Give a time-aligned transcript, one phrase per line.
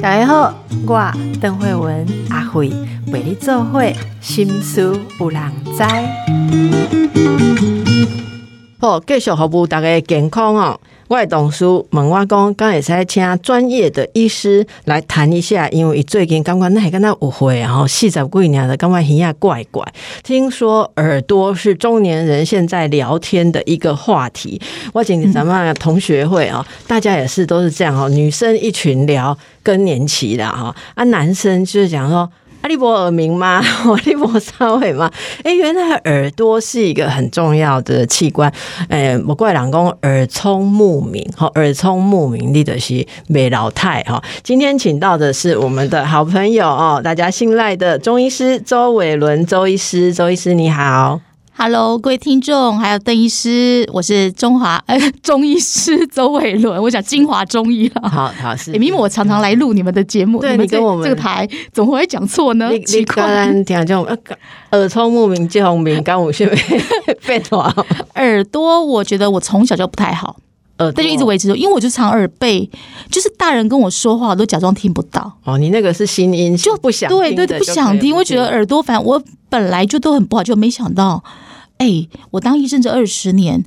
[0.00, 0.52] 大家好，
[0.84, 2.70] 我邓慧文阿慧
[3.12, 5.40] 陪你做会心思有人
[5.76, 5.84] 知。
[8.80, 10.80] 好，继续服务大家健康哦。
[11.08, 19.82] 我的同事问我讲，刚会使请专业的医师来谈一下，因为最近感觉那还跟他误会，然后四十几年的感觉耳仔怪怪。
[20.22, 24.60] 听说耳朵是中年人现在聊天的一个话题。
[24.92, 32.30] 我今天咱们同学会啊，大家也是都是这样哦，女生一群聊更年期的哈，啊，男生就是讲说。
[32.60, 33.62] 阿利伯耳鸣吗？
[33.84, 35.10] 阿利伯稍微吗？
[35.44, 38.52] 哎，原来耳朵是一个很重要的器官。
[38.88, 44.22] 哎，我怪老公耳聪目明，哈，耳聪目明立的是美老太哈。
[44.42, 51.27] 今天请到的是我们的好朋友哦，大家信赖的中医师周伟伦周医师，周医师你好。
[51.60, 58.08] Hello，各位听众，还有邓医师，我是中华呃 中医师周伟伦，我讲精华中医了。
[58.08, 62.70] 好好是，明明我常常来录你们的节目，对你跟我们这个台怎么会讲错呢？
[62.86, 64.06] 奇怪，听这种
[64.70, 66.46] 耳聪目明见红明，刚我是
[67.26, 67.74] 被抓
[68.14, 70.36] 耳朵，我觉得我从小就不太好，
[70.76, 72.70] 呃，但就一直维持住，因为我就常耳背，
[73.10, 75.32] 就是大人跟我说话，我都假装听不到。
[75.42, 81.20] 哦，你那个是心音，就不想对对不想听，我觉得耳朵反正我本来就都很不好，就没想到。
[81.78, 83.64] 哎，我当医生这二十年，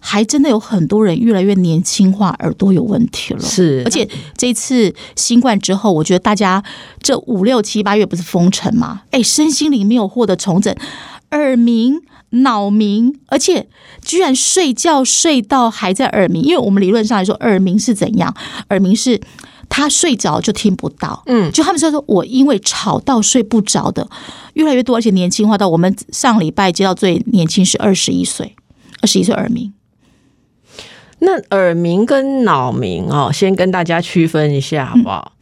[0.00, 3.40] 还真的有很多人越来越年轻化，耳朵有问题了。
[3.40, 6.62] 是，而且这次新冠之后，我觉得大家
[7.02, 9.02] 这五六七八月不是封城吗？
[9.10, 10.74] 哎，身心灵没有获得重整，
[11.32, 13.68] 耳鸣、脑鸣，而且
[14.02, 16.42] 居然睡觉睡到还在耳鸣。
[16.42, 18.34] 因为我们理论上来说，耳鸣是怎样？
[18.70, 19.20] 耳鸣是。
[19.68, 24.08] 他睡着就听不到，嗯，就他们说说我因为吵到睡不着的
[24.54, 28.56] 越来越多，而且年轻化到我们上礼拜接到最年轻是二十一岁，
[29.02, 29.72] 二十一岁耳鸣。
[31.20, 35.32] 那耳鸣跟脑鸣哦，先跟大家区分一下好不好？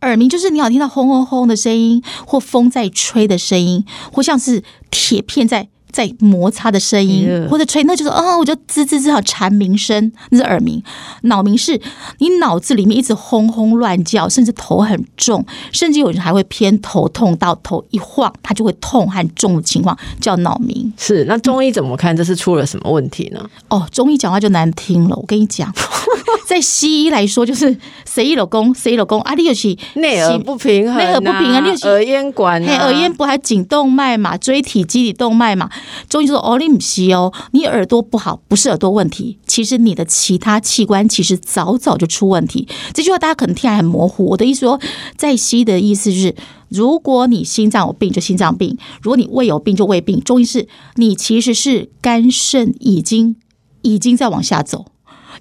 [0.00, 5.68] 耳鸣就是你好听到轰轰轰的声音，或风在吹的声音，或像是铁片在。
[5.90, 10.82] 在摩擦的声音，或者吹，那就是哦，我就滋滋滋，好蝉鸣声，那是耳鸣。
[11.22, 11.80] 脑鸣是
[12.18, 20.92] 你脑子里面一直轰轰乱叫，甚至头很重，甚至有人还会偏头痛到头一晃，他就会痛和重的情况叫脑鸣。
[20.96, 22.16] 是那中医怎么看？
[22.16, 23.44] 这是出了什么问题呢？
[23.68, 25.16] 哦，中医讲话就难听了。
[25.16, 25.72] 我跟你讲，
[26.46, 35.70] 在西医来说，就是谁一老公谁一老公啊，你有是内耳不平衡，内耳不平衡，你有耳咽管，耳咽不还颈动脉嘛，椎体肌理动脉嘛。
[36.08, 44.26] 中医说：“哦，你唔是哦，你耳朵不好，不是耳朵问题，其实你的其他器官其实早早就出问题。”这句话大家可能听来很模糊。
[44.26, 44.80] 我的意思说，
[45.16, 46.34] 在西医的意思是，
[46.68, 50.20] 如果你心脏有病就心脏病，如果你胃有病就胃病。
[50.20, 53.36] 中医是，你其实是肝肾已经
[53.82, 54.86] 已经在往下走，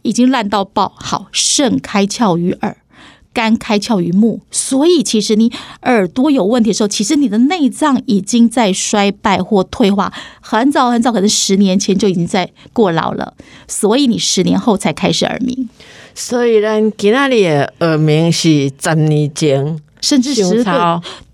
[0.01, 0.93] 已经烂到爆。
[0.97, 2.77] 好，肾开窍于耳。
[3.33, 5.51] 肝开窍于目，所以其实你
[5.83, 13.33] 耳朵有问题的时候，其实你的内脏已经在衰败或退化，很早很早，可能十年前就已经在过劳了，
[13.67, 15.69] 所以你十年后才开始耳鸣。
[16.15, 20.73] 所以呢，今那里的耳鸣是十年前，甚至十岁。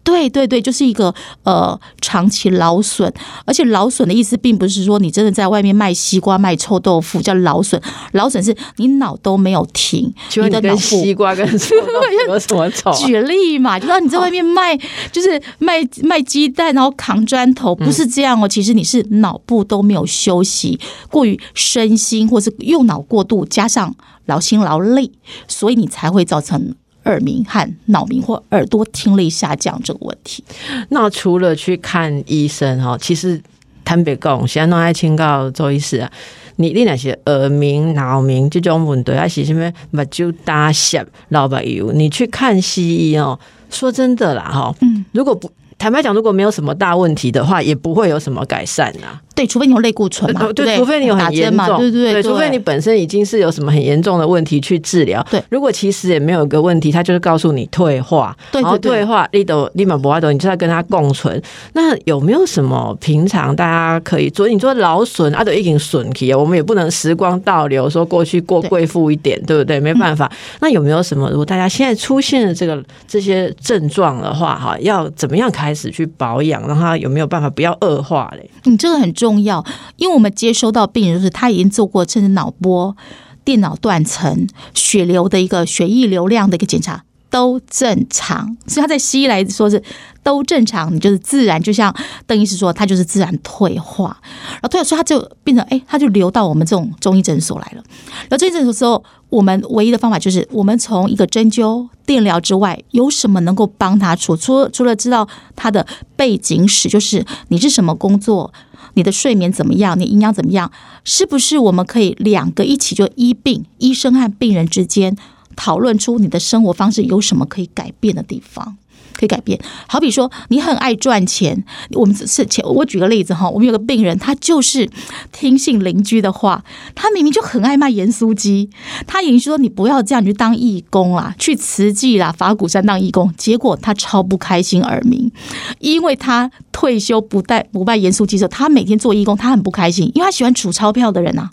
[0.05, 3.11] 对对对，就是一个呃长期劳损，
[3.43, 7.81] 而且劳损的意思并不是说你真的在外面卖西瓜卖臭豆腐叫劳损，
[8.13, 12.93] 劳损是你脑都没有停，你的脑西瓜跟臭豆腐有什么臭？
[13.03, 14.77] 举例嘛，就说你在外面卖
[15.11, 18.47] 就是卖卖鸡蛋，然后扛砖头，不是这样哦。
[18.47, 20.79] 其实你是脑部都没有休息，
[21.09, 23.95] 过于身心或是用脑过度，加上
[24.27, 25.11] 劳心劳累，
[25.47, 26.75] 所以你才会造成。
[27.05, 30.43] 耳鸣和脑鸣或耳朵听力下降这个问题，
[30.89, 33.41] 那除了去看医生哈，其实
[33.83, 36.11] 坦白讲，现在弄爱请教周医师啊，
[36.57, 43.39] 你你那些耳鸣、脑鸣这种问题，还是什么目睭大小、老白油，你去看西医哦。
[43.69, 45.51] 说真的啦哈，嗯，如果不。
[45.77, 49.19] 坦白讲，如果没有什么大问题的话，也不会有什么改善呐。
[49.35, 55.22] 对，除非你有类固醇嘛，对，除非你有很严重，对对对，除非你本身已经是有什么很严重的问题去治疗。
[55.29, 61.41] 对，如果其实也没有个问题，他就是告诉你退化，然后退化，立都立马不爱都，你就要跟他共存。
[61.73, 64.47] 那有没有什么平常大家可以做？
[64.47, 69.79] 你说劳损啊，都已经损体，我们也不能时光倒流，说过去过贵妇一点，对不对？
[69.79, 70.32] 没办法。
[70.61, 71.29] 那有没有什么？
[71.29, 78.49] 如果大家现在出现了这个这些症状的话，哈，要怎么样开始去保养，让他有没有办法不要恶化嘞？
[78.64, 79.66] 你这个很重重要。
[79.95, 82.95] 因为我们接收到病人，就是他已经做过甚至脑波、
[83.43, 89.81] 电脑断层、血流的一个血液流量的一个检查都正常，所以他在西医来说是
[90.23, 91.93] 都正常，你就是自然，就像
[92.25, 94.17] 邓医师说，他就是自然退化，
[94.53, 97.83] 然后退化，所以他就变成哎，他就流到我们这种中医诊所来了。
[98.29, 104.37] 然后中医诊所之后，我们唯一的方法就是，我们从一个针灸、电疗之外，有什么能够帮他除？
[104.37, 105.27] 除了除了知道
[105.57, 105.85] 他的
[106.16, 108.53] 背景史，就是你是什么工作，
[108.96, 110.72] 你的睡眠怎么样，你营养怎么样，
[111.06, 115.16] 是不是我们可以两个一起就医病，医生和病人之间
[115.56, 118.78] 讨论出你的生活方式有什么可以改变的地方？
[119.17, 124.90] 可以改变，好比说你很爱赚钱，我们是前我举个例子哈，我们有个病人，他就是
[125.32, 126.64] 听信邻居的话，
[126.94, 128.70] 他明明就很爱卖盐酥鸡，
[129.08, 135.32] 他邻居说你不要这样，你去当义工啦，去慈济啦，法鼓山当义工，结果他超不开心耳鸣，
[135.79, 141.50] 因为他退休不带不卖盐酥鸡的时候，他每天做义工，他很不开心，因为他喜欢数钞票的人啊。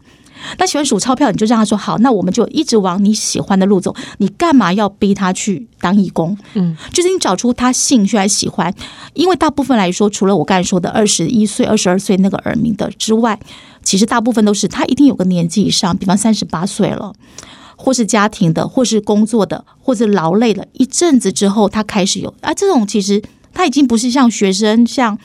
[0.58, 3.94] 那喜欢数钞票，你就让他说好，那我们就一直往你喜欢的路走。
[4.18, 6.36] 你干嘛要逼他去当义工？
[6.54, 8.72] 嗯，就是你找出他兴趣来喜欢。
[9.14, 13.38] 因为大部分来说，除了我刚才说的二十一岁、二十二岁那个耳鸣的之外，
[13.82, 17.12] 其实大部分都是他一定有个年纪以上，比方三十八岁了，
[17.76, 23.22] 或是家庭的，或是工作的，或是劳累了一阵子之后，他开始有啊，这种其实
[23.52, 25.18] 他已经不是像学生像。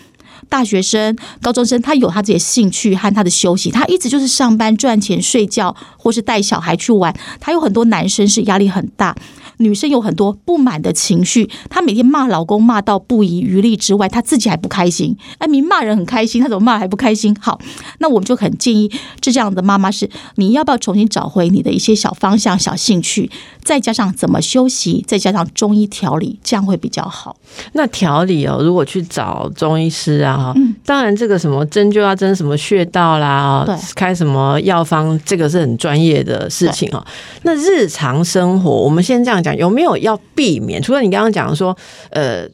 [0.50, 7.14] 大学生、高中生，他有他自己的兴趣和他的休息，他一直就是上班赚钱、睡觉，或是带小孩去玩。
[7.40, 9.16] 他有很多男生是压力很大。
[9.58, 15.18] 女生有很多不满的情绪，她每天骂老公骂到不遗余力之外，她自己还不开心。
[15.40, 17.36] 哎，明骂人很开心，她怎么骂还不开心？
[17.42, 17.60] 好，
[17.98, 23.32] 那我们就很建议，这样的妈妈是你要不要重新找回你的一些小方向、小兴趣，
[23.64, 27.36] 再加上怎么休息，再加上中医调理，这样会比较好。
[27.74, 30.56] 那调理哦，如果去找中医师啊，哈，
[30.86, 37.04] 当然这个什么针灸要针什么穴道啦，对，开什么药方，这个是很专业的事情哦。
[37.42, 39.42] 那日常生活，我们先这样。
[39.56, 40.82] 有没有要避免？
[40.82, 41.76] 除了你刚刚讲说，
[42.10, 42.48] 呃，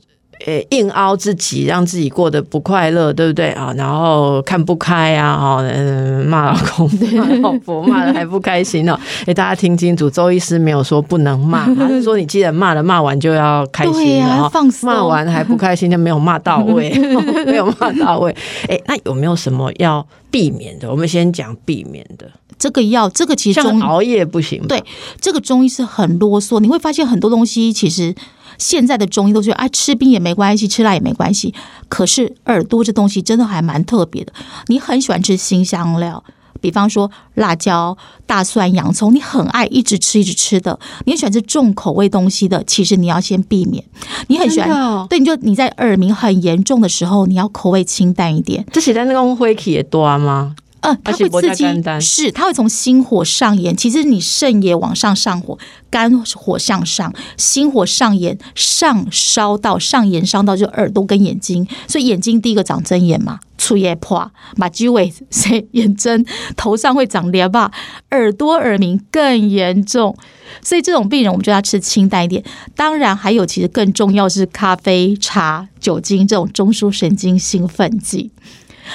[0.46, 3.74] 呃，硬凹自己，让自己过得不快乐，对不对啊？
[3.78, 9.00] 然后看不开啊，哈，嗯，骂老公、骂老婆，骂的还不开心哦。
[9.26, 14.52] 哎，大家听清楚，周医师没有说不能骂，他是说你既然骂了，骂完就要开心，然后
[14.82, 16.90] 骂完还不开心，就没有骂到位
[17.46, 18.36] 没有骂到位。
[18.68, 20.90] 哎，那有没有什么要避免的？
[20.90, 22.28] 我们先讲避免的。
[22.64, 24.66] 这个药，这个其实中熬夜不行。
[24.70, 24.82] 对，
[25.20, 26.62] 这个中医是很啰嗦。
[26.62, 28.16] 你会发现很多东西，其实
[28.58, 31.54] 现在的中医都是啊，吃冰也没关系，吃辣也没关系。
[31.90, 34.32] 可是耳朵这东西真的还蛮特别的。
[34.68, 36.24] 你很喜欢吃新香料，
[36.62, 40.80] 比方说辣椒、大蒜、洋葱，你很爱一直吃一直吃的。
[41.04, 43.84] 你很喜欢吃重口味东西的，其实你要先避免。
[44.28, 48.66] 你很喜欢，对，你就你在耳鸣很严重的时候，你要口味清淡一点。
[48.72, 50.56] 这是在那个灰气也多吗？
[50.84, 51.66] 嗯，它会刺激，
[52.02, 53.76] 是它会从心火上炎。
[53.76, 55.58] 其实你肾也往上上火，
[55.90, 66.26] 肝火向上，心火上炎，上烧到上炎伤到就耳朵跟眼睛，所以眼睛第一个长针眼嘛，出叶破，马鸡尾谁眼针，
[66.58, 67.72] 头上会长裂吧，
[68.12, 70.14] 耳朵耳鸣更严重，
[70.62, 72.44] 所以这种病人我们就要吃清淡一点。
[72.76, 78.32] 当然还有，其实更重要是咖啡、茶、酒精这种中枢神经兴奋剂。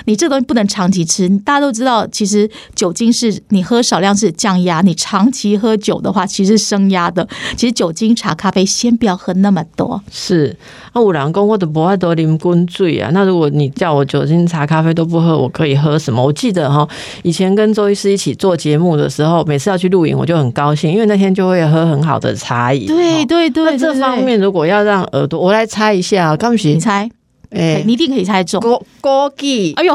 [0.04, 7.26] 你这东西不能长期吃，大家都知道，其实酒精是你喝少量是降压，你长期喝酒的话，其实升压的。
[7.56, 10.00] 其实酒精、茶、咖啡，先不要喝那么多。
[10.10, 10.56] 是，
[10.92, 13.10] 啊五郎公我都不爱多啉滚醉啊。
[13.12, 16.22] 那如果你叫我酒精、茶、咖啡都不喝，我可以喝什么？
[16.22, 16.86] 我记得哈，
[17.22, 22.86] 以前跟周医师一起做节目的时候，每次要去露营，我就很高兴，因为那天就会喝很好的茶饮。
[22.86, 27.10] 对对对，那这方面如果要让耳朵，我来猜一下，刚你猜。
[27.50, 28.60] 哎，你一定可以猜中。
[28.60, 29.94] 枸枸杞，哎呦，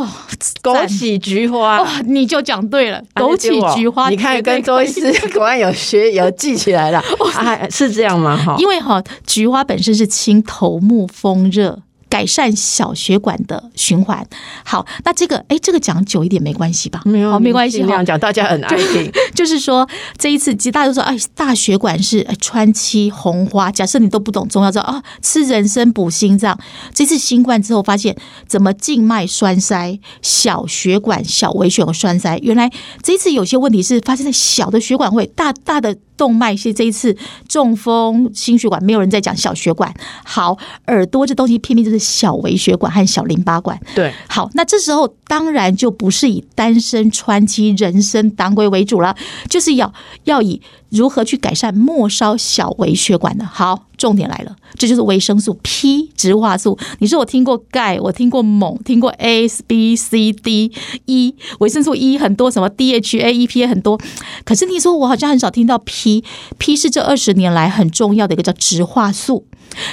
[0.61, 3.01] 枸杞菊花，哇，你就讲对了。
[3.15, 7.03] 枸杞菊花，你看跟周医师 果然有学有记起来了。
[7.19, 8.35] 哇，是这样吗？
[8.35, 11.79] 哈，因为哈，菊花本身是清头目风热。
[12.13, 14.23] 改善小血管的循环。
[14.63, 17.01] 好，那这个哎，这个讲久一点没关系吧？
[17.05, 17.81] 没有，没关系。
[17.81, 19.11] 这样讲大家很爱听。
[19.33, 23.71] 就是说，这一次其实大家都说，哎，大血管是川七红花。
[23.71, 26.55] 假设你都不懂中药，知道啊，吃人参补心脏。
[26.93, 28.15] 这次新冠之后，发现
[28.45, 32.69] 怎么静脉栓塞、小血管、小微血管栓塞，原来
[33.01, 35.97] 这一次有些问题是发生在小的血管会，大大的。
[36.15, 37.17] 动脉是这一次
[37.49, 39.91] 中风心血管，没有人在讲小血管。
[40.23, 40.55] 好，
[40.85, 43.79] 耳朵这东西偏偏就是小微血管和小淋巴管。
[43.95, 49.15] 对，好，那这时候当然就不是以单身川期人参当归为主了，
[49.49, 49.91] 就是要
[50.25, 50.61] 要以。
[50.93, 53.43] 如何去改善末梢小微血管的？
[53.43, 56.77] 好，重点来了，这就是维生素 P 植化素。
[56.99, 60.71] 你说我听过钙，我听过锰，听过 A、B、C、D、
[61.07, 63.99] E，维生素 E 很多，什么 DHA、EPA 很多。
[64.45, 69.47] 可是你说我好像很少听到 P，P 是这二十年来很重要的一个叫植化素。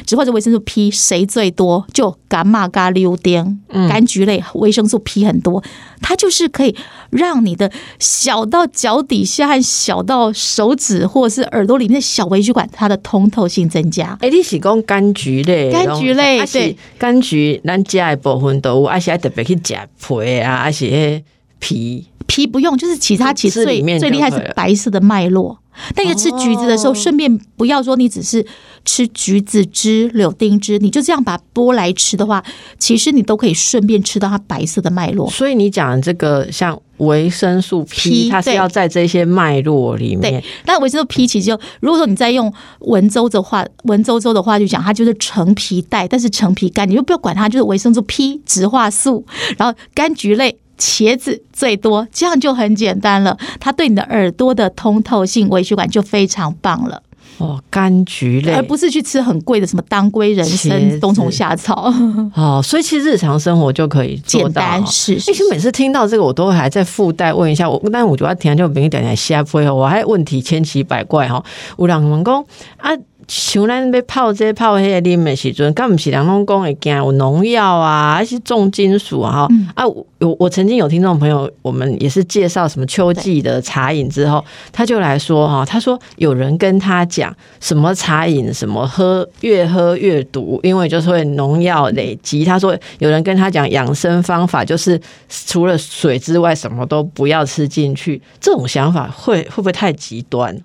[0.07, 1.87] 植化素维生素 P 谁最多？
[1.93, 5.63] 就伽马嘎溜丁，柑橘类维生素 P 很多，
[6.01, 6.75] 它就是可以
[7.11, 11.01] 让你的小到脚底下和小到手指。
[11.11, 14.17] 或者是耳朵里面的小微血管，它的通透性增加。
[14.21, 15.73] 哎、你是讲柑橘类？
[15.73, 21.25] 柑橘类还是对柑橘，咱家的部分都有，还是要特别去食皮啊，而且
[21.59, 22.07] 皮？
[22.27, 25.59] 皮不用，就是其他其实最里面最厉害是白色的脉络。
[25.97, 28.45] 那个吃橘子的时候，哦顺便不要说你只是
[28.85, 32.43] 吃橘子汁、柳丁汁，你就这样把它剥来吃的话，
[32.79, 35.29] 其实你都可以顺便吃到它白色的脉络。
[35.31, 49.25] 所以你讲这个像维生素 P，P，它是要在这些脉络里面对。，那维生素 P 其实就，如果说你在用文绉的话，文绉绉的话就讲它就是橙皮带，但是橙皮干，你就不要管它，就是维生素 P、植化素，
[49.57, 50.57] 然后柑橘类。
[50.81, 53.37] 茄子最多，这样就很简单了。
[53.61, 57.03] 它对你的耳朵的通透性、微血管就非常棒了，
[57.39, 61.93] 哦，柑橘类，而不是去吃很贵的什么当归、人参、冬虫夏草，
[62.35, 64.53] 哦，所以其实日常生活就可以做简。
[64.53, 65.19] 单是。
[65.21, 71.45] 其实每次听到这个，我都还在附带问一下我，但我觉得听就别点点瞎配哦，我还问题千奇百怪哈。
[71.79, 72.45] 有人问讲
[72.79, 72.91] 啊，
[73.31, 79.47] 像咱要泡这泡迄个啉的时阵，敢毋是人拢讲会惊有农药啊，还是重金属啊？
[79.77, 92.45] 啊，我我我曾经有听众朋友，我们也是介绍什么秋季的茶饮之后，他就来说哈，他说有人跟他讲什么茶饮什么喝越喝越毒，因为就是会农药累积。
[92.45, 98.21] 他说有人跟他讲养生方法，就是除了水之外什么都不要吃进去。
[98.41, 100.61] 这种想法会会不会太极端？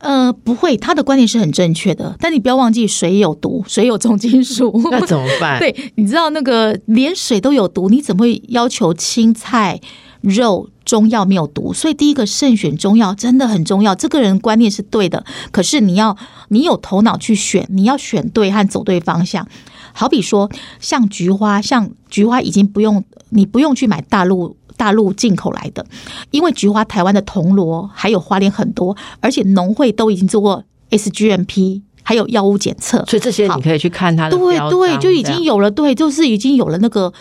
[0.00, 4.72] 呃，不会，他的观点是很正确的，但你不要忘记，水有毒，水有重金属。
[4.90, 5.58] 那怎么办？
[5.60, 9.78] 对，你知道那个连水都有毒，你怎么会要求青菜、
[10.22, 11.72] 肉、中药没有毒？
[11.74, 13.94] 所以第一个慎选中药真的很重要。
[13.94, 16.16] 这个人观念是对的，可是你要
[16.48, 19.46] 你有头脑去选，你要选对和走对方向。
[19.92, 24.56] 好比说，像菊花，像菊花已经不用你不用去买大陆。
[24.80, 25.84] 大陆进口来的，
[26.30, 37.12] 因为菊花台湾的铜锣还有花莲很多，而且农会都已经做过 SGMP，还有药物检测，所以这些你可以去看它的对对，就已经有了，对，就是已经有了那个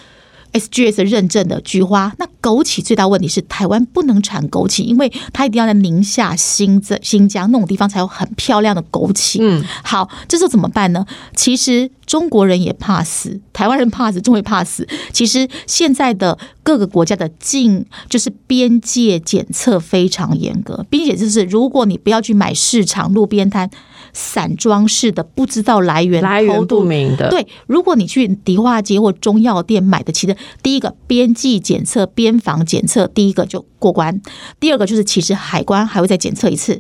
[0.54, 2.14] SGS 认证的菊花。
[2.18, 9.38] 那枸杞最大问题是台湾不能产枸杞，因为它一定要在宁夏、新增新疆那种地方才有很漂亮的枸杞。
[9.42, 11.06] 嗯，好，这时候怎么办呢？
[11.36, 14.88] 其实中国人也怕死，台湾人怕死，中国也怕死。
[15.12, 23.70] 其实现在的各个国家的境就是边界检测非常严格，并且就是如果你不要去买市场路边摊
[24.20, 34.14] 散装式的，不知道来源、来源不明的，对，如果你去迪化街或中药店买的，其实第一个边际检测、边防检测，第一个就过关；
[34.60, 36.80] 第二个就是其实海关还会再检测一次，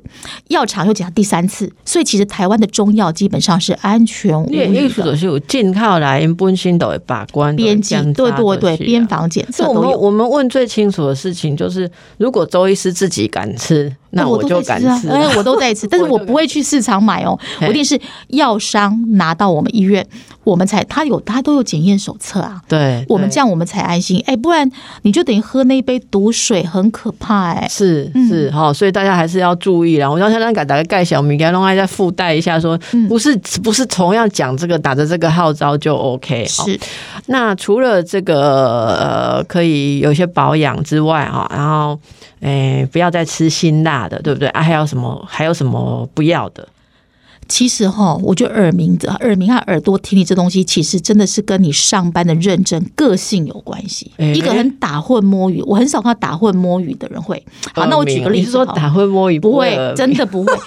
[0.50, 4.82] 药厂又检查第三次，所以其实台湾的中药基本上是安全无你的虞的。
[4.82, 9.30] 意思就是有进口来，因本身都会把关边境对对对，边防。
[9.30, 9.90] 检测我们。
[10.00, 15.08] 我们问最清楚的事情就是，如果周医师自己敢吃，那我就敢吃。
[15.08, 20.06] 哎，我都在吃，但是 我不会去市场买哦，我一定是药商拿到我们医院，
[20.44, 24.22] 我们才他有他都有检验手册啊，对，对我们这样我们才安心。
[24.26, 24.70] 哎，不然
[25.04, 27.68] 你就等于喝那一杯毒水，很可怕哎。
[27.70, 30.10] 是嗯是哈，所以大家还是要注意啦。
[30.10, 36.80] 我让香港给大家盖小米，给他弄再附带一下说，嗯不是不是同样讲这个打着这个号召就 OK 好是，
[37.28, 42.00] 那除了这个呃，可以有些保养之外哈，然后
[42.42, 44.48] 诶、不要再吃辛辣的，对不对？
[44.50, 46.68] 啊，还有什么还有什么不要的？
[47.50, 54.12] 其实哈，我觉得耳鸣的耳鸣和耳朵听力这东西，其实真的是跟你上班的认真、个性有关系。
[54.18, 57.44] 哎一个很打混摸鱼，我很少看到打混摸鱼的人会。
[57.74, 60.54] 好，那我举个例子，你是说打混摸鱼不会真的不会。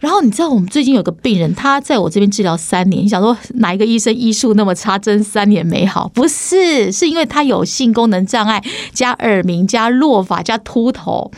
[0.00, 3.04] 然后你知道，我们最近有个病人，他在我这边治疗三年。
[3.04, 6.08] 你想说哪一个医生医术那么差，真三年没好？
[6.08, 11.30] 不是，是因为他有性功能障碍，加耳鸣，加落发，加秃头，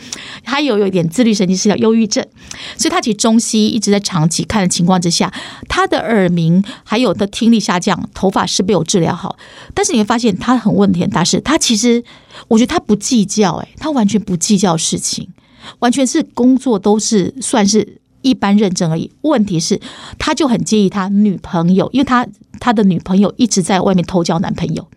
[0.43, 2.25] 他有有一点自律神经失调、忧郁症，
[2.77, 5.31] 所以他其实中西医一直在长期看的情况之下，
[5.67, 9.37] 他的耳鸣还有的听力下降，头发是被我治疗好。
[9.73, 12.03] 但是你会发现他很问题很大，是他其实
[12.47, 15.29] 我觉得他不计较、哎，他完全不计较事情。
[15.79, 19.11] 完全是工作都是算是一般认证而已。
[19.21, 19.79] 问题是，
[20.17, 22.27] 他就很介意他女朋友，因为他
[22.59, 24.87] 他的女朋友一直在外面偷交男朋友，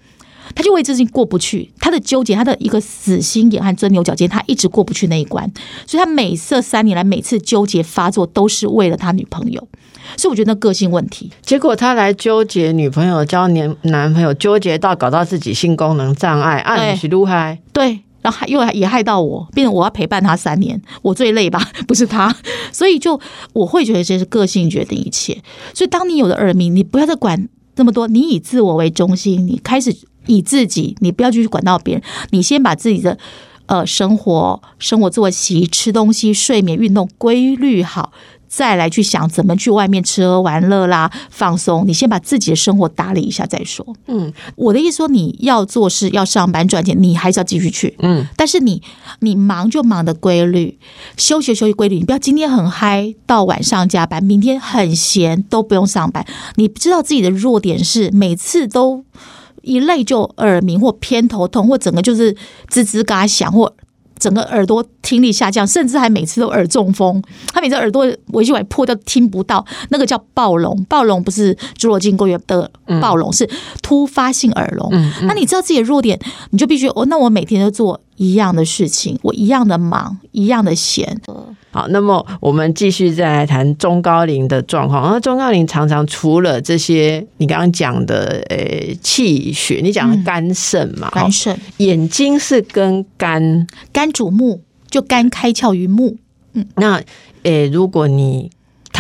[0.55, 1.73] 他就为这事情过不去。
[1.79, 5.51] 他的纠结，他的一个死心眼和钻牛角尖，他一直过不去那一关。
[5.87, 9.69] 所以他每这三年来每次纠结发作，都是为了他女朋友。
[10.17, 17.61] 所以我觉得那个性问题，结果他来纠结女朋友交年男朋友，纠结到搞到自己性功能障碍，啊，对你是厉害。
[17.73, 22.35] 对，然后还又也害到我，变成我要陪伴他三年，我最累吧，不是他，
[22.73, 23.21] 所以就
[23.53, 25.43] 我会觉得这是个性决定一切。
[25.75, 29.97] 所以当你有了耳鸣，你不要再管那么多，你以自我为中心，你开始
[30.27, 33.19] 以自己，你不要去管到别人，你先把自己的。
[33.67, 38.11] 呃生活、生活作息、吃东西、睡眠、运动规律好。
[38.51, 41.85] 再来去想怎么去外面吃喝玩乐啦，放松。
[41.87, 43.87] 你先把自己的生活打理一下再说。
[44.09, 47.95] 嗯，我的意思说，你要做事要上班赚钱，你还是要继续去。
[48.01, 48.83] 嗯，但是你
[49.21, 50.77] 你忙就忙的规律，
[51.17, 51.99] 休息休息规律。
[52.01, 56.27] 你不要今天很嗨到晚上加班，明天很闲都不用上班。
[56.57, 59.05] 你知道自己的弱点是每次都
[59.63, 62.35] 一累就耳鸣或偏头痛，或整个就是
[62.69, 63.73] 吱吱嘎响或。
[64.21, 67.21] 整个耳朵听力下降，甚至还每次都耳中风。
[67.53, 69.65] 他每次耳朵维修完破掉，听不到。
[69.89, 73.49] 那个叫暴聋，暴聋不是侏罗纪公园的暴聋，是
[73.83, 74.89] 突发性耳聋。
[75.23, 77.07] 那你知道自己的弱点，你就必须哦。
[77.07, 81.19] 那我每天都做一样的事情，我一样的忙，一样的闲。
[81.71, 85.11] 好，那么我们继续再来谈中高龄的状况。
[85.11, 94.61] 而中高龄常常除了这些你刚刚讲的，呃，气血，你讲的肝肾嘛，肝肾，眼睛是跟肝，肝主目，
[94.91, 96.19] 就肝开窍于目。
[96.53, 97.01] 嗯，那，
[97.45, 98.51] 呃，如果你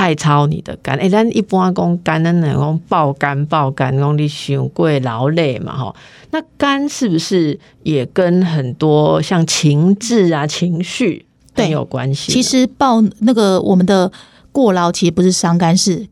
[0.00, 5.95] 太操你的肝，哎，咱一般讲肝的那种爆肝、爆肝，讲你伤过劳累嘛，哈，
[6.30, 11.26] 那肝是不是也跟很多像情志啊、情绪？
[11.54, 12.33] 很有关系。
[12.33, 14.11] 其实暴那个我们的
[14.50, 16.07] 过劳，其实不是伤肝，是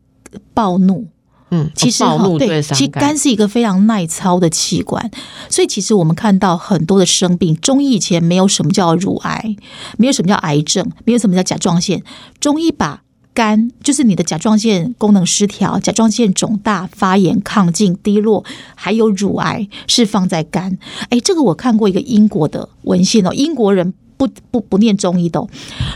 [0.53, 1.07] 暴怒。
[1.49, 5.09] 嗯，其实暴怒对，其实肝是一个非常耐操的器官，
[5.49, 9.55] 所以其实我们看到很多的生病，中医以前没有什么叫乳癌，
[9.97, 12.03] 没有什么叫癌症，没有什么叫甲状腺。
[12.39, 13.01] 中医把
[13.33, 18.43] 肝就是你的甲状腺功能失调、甲状腺肿大、发炎、亢进、低落，
[18.75, 20.77] 还有乳癌是放在肝。
[21.09, 23.93] 哎，这个我看过一个英国的文献哦，英国人。
[24.19, 25.47] 不不不念中医的，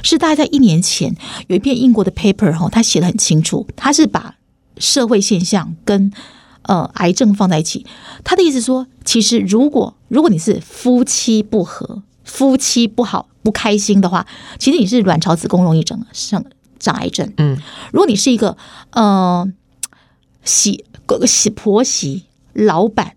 [0.02, 1.14] 是大概在一年前
[1.48, 4.38] 有一篇英国的 paper 哈，他写的很清楚，他是把
[4.78, 6.10] 社会现象跟
[6.62, 7.86] 呃癌症放在一起。
[8.24, 14.26] 他的意思说，其实如果如果你是夫妻不和、夫妻不好、不开心的话，
[14.58, 16.46] 其实你是卵巢子宫容易长生
[16.84, 17.34] 长癌症。
[17.38, 17.58] 嗯，
[17.92, 18.56] 如果你是一个
[18.92, 19.48] 呃
[20.44, 20.86] 媳
[21.26, 23.14] 媳婆媳、老板、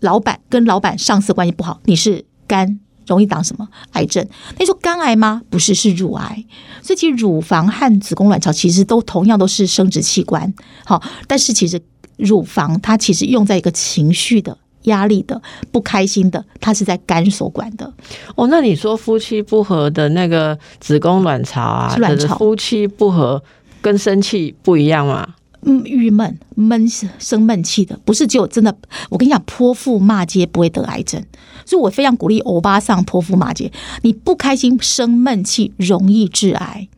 [0.00, 2.78] 老板跟老板上司关系不好，你是肝。
[3.06, 4.24] 容易长什么癌症？
[4.56, 5.42] 那说肝癌吗？
[5.50, 6.44] 不是，是乳癌。
[6.80, 10.54] 所以其实乳房和子宫卵巢其实都同样都是生殖器官。
[10.84, 11.82] 好，但是其实
[12.16, 15.40] 乳房它其实用在一个情绪的压力的
[15.70, 17.92] 不开心的，它是在肝所管的。
[18.34, 23.42] 哦，那你说夫妻不和的那个子宫卵巢啊，卵巢夫妻不和
[23.82, 25.34] 跟生气不一样吗？
[25.62, 26.88] 嗯，郁闷闷
[27.18, 28.74] 生闷气的，不是只有真的。
[29.10, 31.22] 我跟你讲，泼妇骂街不会得癌症，
[31.66, 33.70] 所以我非常鼓励欧巴上泼妇骂街。
[34.00, 36.88] 你不开心生闷气，容易致癌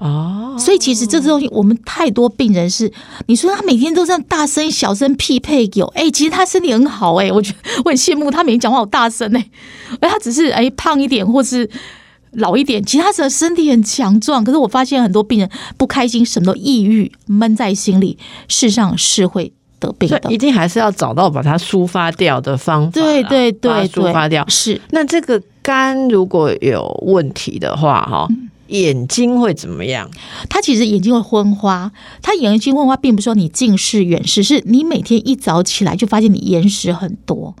[0.00, 0.56] 哦。
[0.58, 2.92] 所以其实这东西，我们太多病人是，
[3.26, 9.50] 你说他每天都这样大声小声匹配有，哎，其实他身体很好哎，我觉得 我很羡慕他每天讲话好大声哎，
[10.00, 11.70] 而他只是哎胖一点或是。
[12.34, 20.20] 老一点，其他的身体很强壮，可是我发现很多病人不开心，什么都抑郁，闷在心里，事实上是会得病的。
[20.30, 22.92] 一定还是要找到把它抒发掉的方法。
[22.92, 24.80] 对对对，抒发掉是。
[24.90, 28.28] 那这个肝如果有问题的话，哈，
[28.70, 30.10] 眼睛会怎么样？
[30.48, 31.92] 他其实眼睛会昏花。
[32.22, 37.54] 他眼睛昏花，并不是说你近视远视，是你每天一早起来就发现你眼屎很多。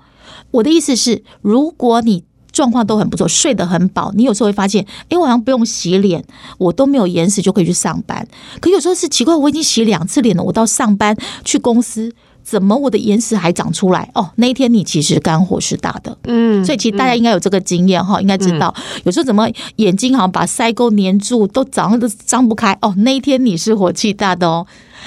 [0.52, 4.12] 我的意思是，如果你状况都很不错，睡得很饱。
[4.16, 6.24] 你有时候会发现，哎，我好像不用洗脸，
[6.58, 8.26] 我都没有眼屎就可以去上班。
[8.60, 14.10] 可有时候是奇怪，我已经洗两次脸了，我到上班去公司，怎么我的眼屎还长出来？
[14.14, 18.74] 哦，那一天你其实肝火是大的，嗯，所以其实大家应该有这个经验哈，应该知道，
[19.04, 22.76] 有时候怎么眼睛好像把腮沟粘住，都早上都张不开。
[22.82, 24.66] 哦，那一天你是火气大的哦。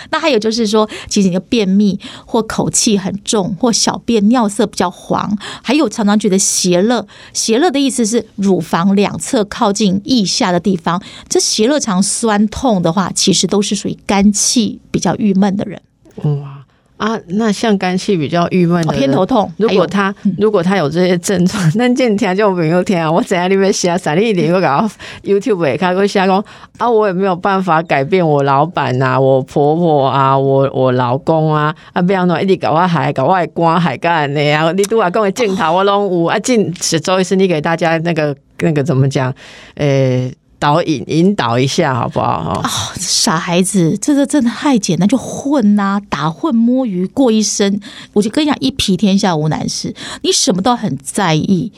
[0.09, 7.05] 那还有就是说，其实你的便秘或口气很重，或小便尿色比较黄，还有常常觉得邪热。
[7.31, 15.81] 邪热的意思是乳房两侧靠近腋下的地方，这邪热常酸痛的话，其实都是属于肝气比较郁闷的人。
[16.23, 16.62] 哇。
[17.03, 24.89] 啊，那像肝气比较郁闷的偏头痛，如果他如果他有这些症状，那见听就朋友听啊，我怎样里面写啥你一点又搞
[25.21, 26.41] YouTube 也开过下讲
[26.77, 39.33] 啊，我也没有办法改变我老板呐，我婆婆啊，我我老公啊，啊，不要弄一直搞我海搞我关海干的呀，你都啊跟我镜头我拢有啊，镜是周医师，你给大家那个那个怎么讲，
[39.75, 40.33] 诶。
[40.63, 42.61] 导引引导一下好不好？
[42.63, 47.81] 哦，傻孩子，这个真的太简单，就混呐，打混摸鱼过一生。
[48.13, 49.93] 我就跟你讲，一皮天下无难事。
[50.21, 51.73] 你什么都很在意，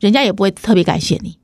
[0.00, 1.36] 人家也不会特别感谢你。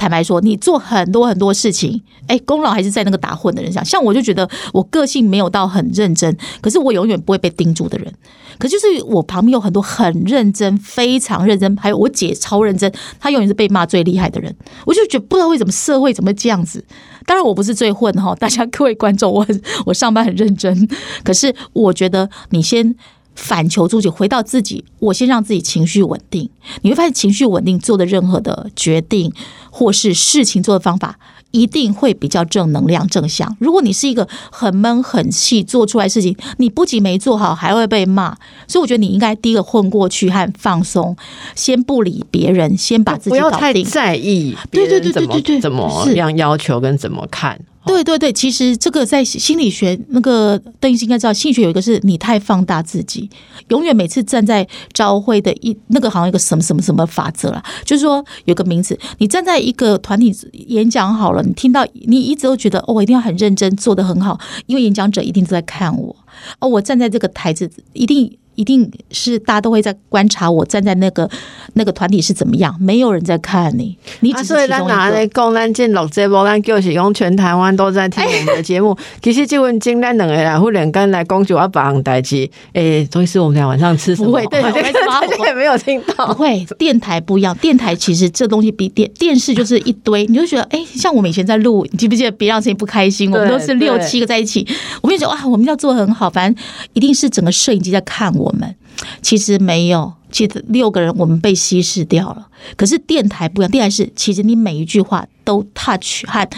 [0.00, 3.84] 坦白说，你做很多很多事情，哎，功劳还是在那个打混的人上。
[3.84, 8.10] 像我就觉得我个性没有到很认真，可是我永远不会被盯住的人。
[8.58, 14.56] 可就是我旁边有很多很认真、非常认真，还有我姐超认真，她永远是被骂最厉害的人。
[14.86, 16.82] 我就觉得不知道为什么社会怎么这样子。
[17.26, 20.88] 当然我不是最混哈，大家 各位观众，我很我上班很认真。
[21.22, 22.96] 可是我觉得你先。
[23.36, 26.50] 反求诸己，回到自己，我先让自己情绪稳定。
[26.82, 29.32] 你会发现，情绪稳定做的任何的决定，
[29.70, 31.18] 或是事情做的方法，
[31.52, 33.56] 一定会比较正能量、正向。
[33.58, 38.36] 如果你是一个很闷、很气，做出来事情，你不仅没做好，还会被骂。
[38.68, 41.16] 所以，我觉得你应该第一个混过去和放松，
[41.54, 43.84] 先不理别人，先把自己不要太搞定。
[43.84, 47.58] 在意对对对别人怎么对对对怎么样要求跟怎么看。
[47.86, 53.28] 对对对，其实这个在心理学那个邓医师应该知道，心理学有一个是你太放大自己，
[53.68, 66.14] 永远每次站在朝会的一那个好像一个什么什么什么法则啦，就是说有个名字，你站在一个团体演讲好了，你听到你一直都觉得哦，我一定要很认真，做得很好，因为演讲者一定都在看我，
[66.58, 68.36] 哦，我站在这个台子一定。
[68.54, 71.28] 一定是大家都会在观察我站在那个
[71.74, 74.96] 那个团体是怎么样，没有人在看你，你啊，只是所以咱其中一个。
[74.96, 78.96] 拿来讲，咱进录节目，咱就是用全台湾都在听我们的节目。
[79.22, 84.26] 其实这份经咱两个人忽然间来讲就要别项代志，诶，周医师，我们俩晚上吃什么？
[84.26, 86.34] 不会对 我们大家也没有听到不。
[86.34, 87.56] 会，电台不一样。
[87.58, 93.32] 电台其实这东西比电电视就是一堆，你就觉得哎、像我们以前在录，你记不记得别让谁不开心？
[93.32, 94.66] 我们都是六七个在一起，
[95.02, 98.74] 我们就觉得哇，我们要做得很好，反正一定是整个摄影机在看我们。
[99.22, 102.46] 其实没有，其实六个人我们被稀释掉了。
[102.76, 106.48] 可是电台不一样，电台是其实你每一句话都 touch 和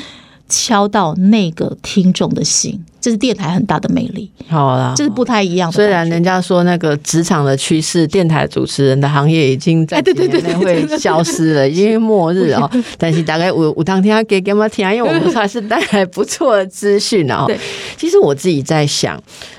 [0.48, 5.74] 敲到那个听众的心，这是电台很大的魅力，好啦，这是不太一样的。
[5.74, 12.70] 虽然人家说那个职场的趋势，电台主持人的行业已经在几对对年内会消失了，已经末日哦。
[12.98, 17.44] 但是大概我我当天给给我们听，因为我们还是带来不错的资讯哦。
[17.48, 17.58] 对，
[17.96, 19.18] 其实我自己在想，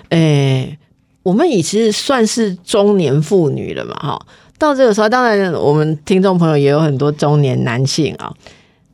[0.09, 0.77] 诶、
[1.23, 4.21] 我们已经算是中年妇女了嘛，哈。
[4.59, 8.31] 到这个时候，当然我们听众朋友也有很多中年男性啊。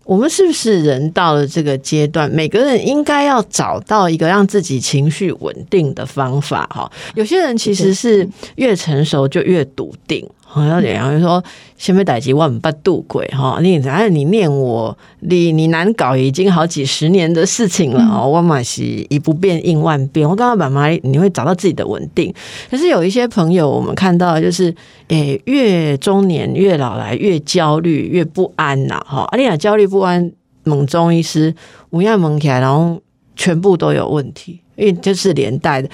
[0.06, 6.66] 我们是不是人到了这个阶段，每个人应该要找到一个让自己情绪稳定的方法？
[6.74, 10.28] 哈，有些人其实是越成熟就越笃定。
[10.52, 11.44] 好像有人说，
[11.78, 20.28] 先别逮鸡万不度鬼哈，你反正你念我，你你难搞已经好几十年的事情了哦，我嘛是以不变应万变。
[20.28, 22.34] 我刚刚爸妈，你会找到自己的稳定。
[22.72, 24.74] 可是有一些朋友，我们看到就是，
[25.10, 30.32] 诶、越中年越老来越焦虑越不安呐，哈，阿丽亚焦虑不安，
[30.64, 31.54] 猛中医师
[31.92, 33.00] 五样猛起来，然后
[33.36, 35.88] 全部都有问题，因为就是连带的。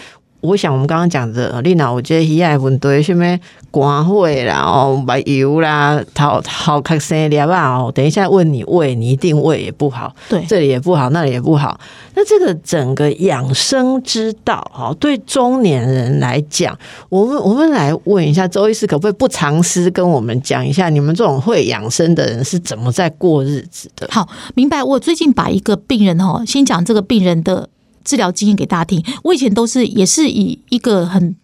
[0.46, 3.40] 我想我们刚刚讲的，丽娜，我觉得伊爱问对什么
[3.72, 11.80] 肝火啦、哦白油啦、头头壳生裂啊，哦，等一下问你胃，你一定胃也不好，对这里也不好，那里也不好。
[12.14, 16.78] 那这个整个养生之道，哈，对中年人来讲，
[17.10, 24.08] 我们我们来问一下周医师，可不可以不藏私跟我们讲一下，你们这种会养生的人是怎么在过日子的？
[24.12, 24.82] 好，明白。
[24.82, 27.68] 我最近把一个病人哈，先讲这个病人的
[28.06, 29.04] 治疗经验给大家听。
[29.24, 31.36] 我以前都是也是以一个很。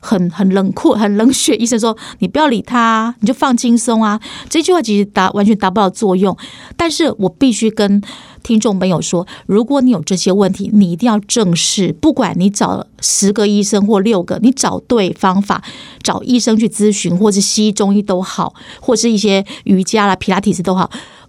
[0.00, 4.20] 很很冷酷、很冷血，医生说你不要理他，你就放轻松啊。
[4.48, 6.36] 这句话其实达完全达不到作用，
[6.76, 8.00] 但是我必须跟
[8.44, 11.92] 听众朋友说，如果你有这些问题，你一定要正视。
[12.00, 15.64] 不管你找十个医生或六个，你找对方法，
[16.00, 20.88] 找医生去咨询，或是西医、中医都好，或是一些瑜伽啦、皮拉提斯都好。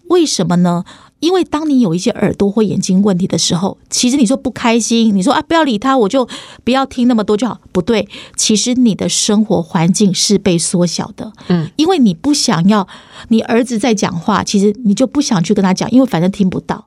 [0.09, 0.83] 为什么呢？
[1.19, 6.27] 因为当你有一些耳朵或眼睛问题的时候，其实你说不开心，你说啊不要理他，我就
[6.63, 8.07] 不要听那么多就好，不对。
[8.35, 12.87] 其实你的生活环境是被缩小的，嗯，因为你不想要
[13.27, 16.85] 你儿子在讲话，其实你就不想去跟他讲，因为反正听不到。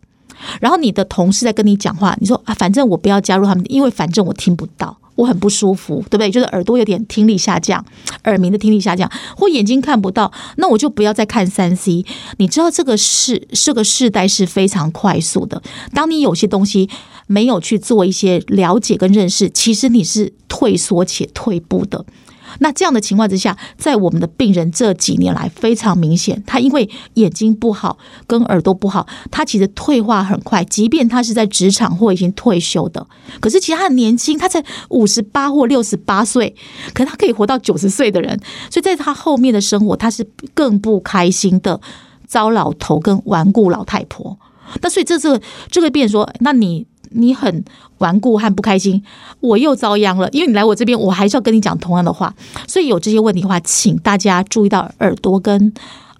[0.60, 6.30] 然后你的同事在跟你讲话，你说啊，反正我不要加入他们，因为反正我听不到，我很不舒服，对不对？
[6.30, 7.84] 就是耳朵有点听力下降，
[8.24, 12.04] 耳鸣的听力下降，或眼睛看不到，那我就不要再看三 C。
[12.38, 15.62] 你知道这个世这个世代是非常快速的，
[15.94, 16.90] 当你有些东西
[17.28, 22.04] 没有去做一些了解跟认识，其实你是退缩且退步的。
[22.60, 30.62] 那这样的情况之下，在我们的病人这几年来非常明显，他因为眼睛不好跟耳朵不好，他其实退化很快。
[30.64, 33.06] 即便他是在职场或已经退休的，
[33.40, 36.54] 可是其实他很年轻，他才五十八或六十八岁，
[36.94, 38.38] 可他可以活到九十岁的人，
[38.70, 41.80] 所以在他后面的生活，他是更不开心的
[42.26, 44.38] 糟老头跟顽固老太婆。
[44.80, 47.64] 那所以这这个这个变说，那你你很
[47.98, 49.02] 顽固和不开心，
[49.40, 52.34] 我又遭殃了，因为你来我这边，我还是要跟你讲同样的话。
[52.66, 55.72] 所以有这些问题的话，请大家注意到耳朵跟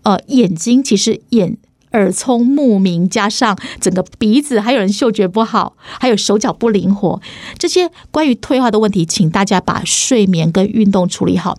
[0.03, 1.57] 呃眼睛，其实眼
[1.93, 7.21] 耳聪目明，加上整个鼻子，还有人嗅觉不好，还有手脚不灵活，
[7.59, 11.59] 这些关于退化的问题，请大家把睡眠跟运动处理好。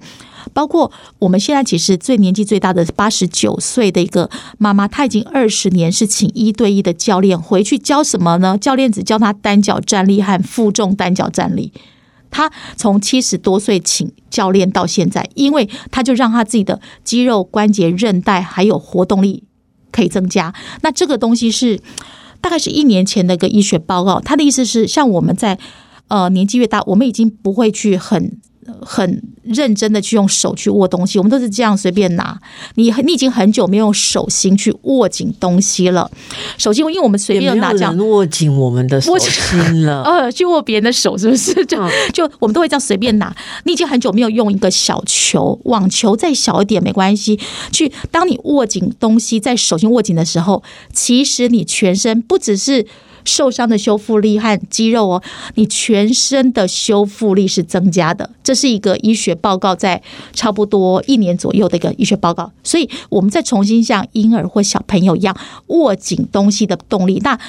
[0.53, 8.57] 包括我们现在其实最年纪最大的八十九岁的一个妈妈，她已经二十年是请一对一的教练回去教什么呢？
[8.57, 11.73] 教练只教她单脚站立和负重单脚站立。
[12.29, 19.43] 她从七十多岁请教练到现在，因为她就让她自己的肌肉、关节、韧带还有活动力
[19.91, 20.53] 可以增加。
[20.81, 21.79] 那这个东西是
[22.41, 25.57] 大概是一年前的一个医学报告，他的意思是，像我们在
[26.07, 28.39] 呃年纪越大，我们已经不会去很。
[28.81, 32.39] 很认真的去用手去握东西，我们都是这样随便拿。
[32.75, 36.09] 你你已经很久没有手心去握紧东西了。
[36.57, 40.03] 手心，因为我们随便拿这样握紧我们的手心了。
[40.07, 41.53] 呃，去握别人的手是不是？
[41.65, 41.77] 就
[42.13, 43.35] 就我们都会这样随便拿。
[43.63, 47.39] 你已经很久没有用一个小球，网球再小一点没关系。
[47.71, 52.85] 去当你握紧东西在手心握紧的时候，其实你全身不只是。
[53.25, 55.23] 受伤的修复力和肌肉哦，
[55.55, 60.01] 你全身的修复力是增加的，这是一个医学报告，在
[60.33, 62.51] 差不多一年左右的一个医学报告。
[62.63, 65.35] 所以，我们再重新像婴儿或小朋友一样
[65.67, 67.39] 握紧东西的动力，那。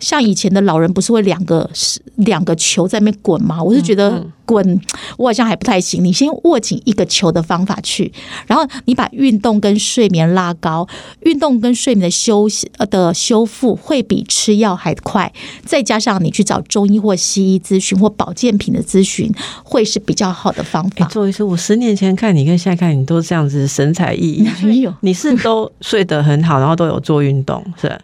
[0.00, 3.62] 像以前的老人不是会两个是两个球在那边滚吗？
[3.62, 4.80] 我是觉得滚
[5.16, 6.02] 我好像还不太行。
[6.02, 8.12] 你先握紧一个球的方法去，
[8.46, 10.88] 然后你把运动跟睡眠拉高，
[11.20, 15.32] 运动跟睡眠的休息呃的修复会比吃药还快。
[15.64, 19.32] 再加上你去找中医或西医咨询或保健品的咨询，
[19.62, 21.06] 会是比较好的方法。
[21.06, 24.92] 做一次，我十年前看你跟现在看你都这样子神采奕奕，没有？
[25.00, 28.00] 你是 都睡得很好，然后都有做运动，是？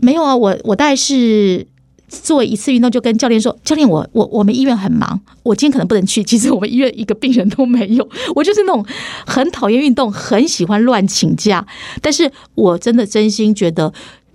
[0.00, 1.66] 没有啊，我我大概是
[2.08, 6.22] 做一次运动就跟教练说，教练我我我们医院很忙，我今天可能不能去。
[6.24, 8.84] 其实我们医院一个病人都没有，我就是那种
[9.26, 11.66] 很讨厌运动，很喜欢乱请假。
[12.00, 13.92] 但是我真的真心觉得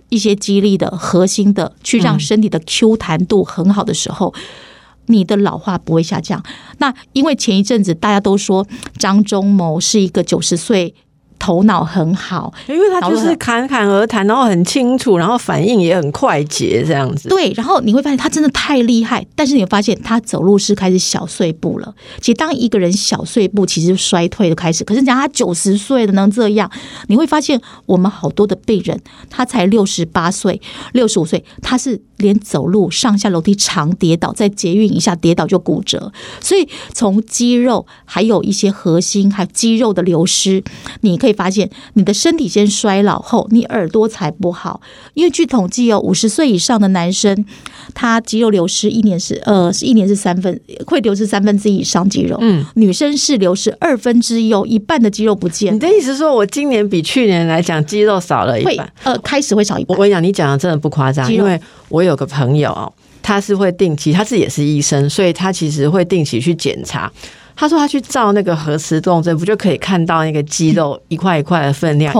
[0.08, 4.32] 一些激励的核心的，去让身体的 Q 弹度很好的时候，
[5.06, 6.42] 你的老化不会下降。
[6.78, 8.66] 那因为前一阵子大家都说
[8.98, 10.94] 张忠谋是一个九十岁。
[11.44, 17.28] 头脑很好，因为他就是侃侃而谈，然后很清楚，然后反应也很快捷，这样子。
[17.28, 21.94] 对，然后你会发现他真的太厉害，但是你会发现他走路是开始小碎步了。
[22.18, 24.82] 其实当一个人小碎步，其实衰退的开始。
[24.84, 26.70] 可是讲他九十岁了能这样，
[27.08, 30.58] 你会发现我们好多的病人，他才六十八岁、
[30.92, 36.10] 六十五岁，他是连走路上下楼梯常跌倒，在捷运一下跌倒就骨折。
[36.40, 40.64] 所以从肌肉还有一些核心，还有肌肉的流失，
[41.02, 41.33] 你可以。
[41.34, 44.80] 发现你的身体先衰老后，你耳朵才不好。
[45.14, 47.44] 因为据统计哦，五十岁以上的男生，
[47.92, 52.38] 他肌肉流失一年是呃是一年是三分会流失三分之一以上肌肉。
[52.40, 55.74] 嗯，女生是流失二分之一哦，一半的肌肉不见。
[55.74, 58.92] 你的意思说我今年比去年来讲肌肉少了一半？
[59.02, 59.96] 呃，开始会少一半。
[59.96, 62.92] 我跟你讲，你讲的真的不夸张，因为我有个朋友哦，
[63.22, 67.10] 他是会定期，他自己也是医生，所以他其实会定期去检查。
[67.56, 72.12] 他说他去照那个核磁共振，不就可以看到那个肌肉一块一块的分量？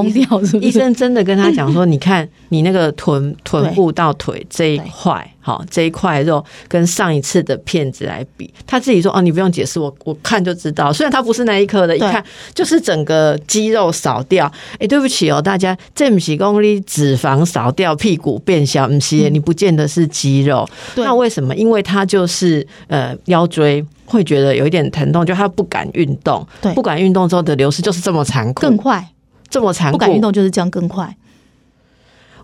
[0.60, 10.90] 医生真的跟他讲说：“你看你那个臀臀部到腿这一块，好这一块肉跟上一次的片子来比，他自己说哦，你不用解释，我我看就知道。
[10.90, 14.50] 虽然他不是那一颗的，一看就是整个肌肉少掉。
[14.78, 20.66] 哎，对不起哦，大家这不是公里脂肪少掉，屁股变小，不是你不见得是肌肉。
[20.96, 21.54] 那为什么？
[21.54, 29.02] 因为他就是呃腰椎。”会觉得有一点疼痛，就他不敢运动，对，不敢运动之后的流失就是这么残酷，更快，
[29.48, 29.96] 这么残酷。
[29.96, 31.16] 不敢运动就是这样更快。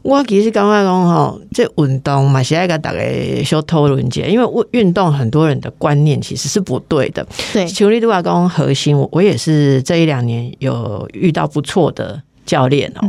[0.03, 2.99] 我其实刚刚讲吼，这运动嘛，现在跟大家
[3.45, 7.27] 小讨论节，因为运动很多人的观念其实是不对的。
[7.53, 13.09] 对，球力度话讲核心，我我也是这一两年有遇到不错的教练哦。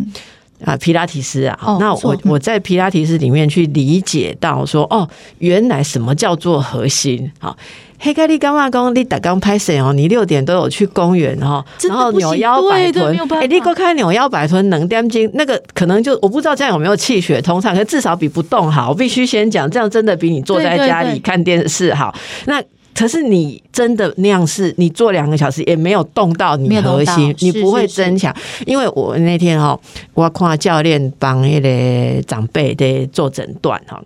[0.64, 5.08] 啊，皮拉提斯啊，那我我在皮拉提斯里面去理解到说，哦，
[5.40, 7.32] 原来什么叫做核心？
[7.40, 7.58] 好，
[8.00, 18.90] 黑咖喱干嘛讲你打刚拍摄哦，你六点都有去公园哈，然后扭腰摆臀，哎，你给看扭腰摆臀能掂筋，那个可能就我不知道这样有没有气血通畅，可至少比不动好。
[18.90, 22.14] 我必须先讲，这样真的比你坐在家里看电视好。
[22.46, 22.62] 那
[22.94, 28.36] 可是你真的那样是，你做两个小时也没有动到你核心，你不会增强。
[28.66, 29.80] 因为我那天哈，
[30.14, 34.02] 我看教练帮那个长辈的做诊断哈，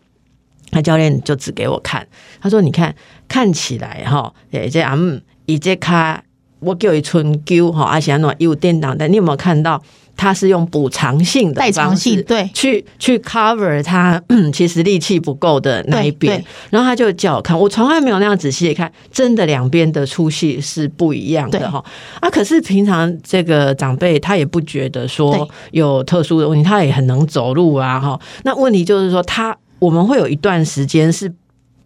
[0.71, 2.07] 那教练就指给我看，
[2.41, 2.95] 他说：“你看
[3.27, 6.23] 看起来哈，诶，这阿姆以这卡
[6.59, 9.81] 我叫一春灸哈，而且那有电档的，你有没有看到
[10.17, 14.21] 它是用补偿性的代偿方式性对去去 cover 他
[14.53, 21.83] 其实力气不够的那一边然后他就叫我看，我从来没有那样仔细的看，真的两边的粗细是不一样的对哈。
[22.19, 28.19] 啊，可是平常这个长辈他也不觉得说有特殊的问题，他也很能走路啊哈。
[28.43, 31.31] 那问题就是说他我们会有一段时间是。